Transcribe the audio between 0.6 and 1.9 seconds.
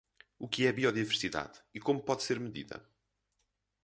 é biodiversidade e